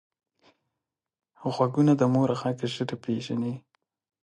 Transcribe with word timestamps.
غوږونه 1.53 1.93
د 1.97 2.03
مور 2.13 2.29
غږ 2.41 2.59
ژر 2.73 2.89
پېژني 3.03 3.53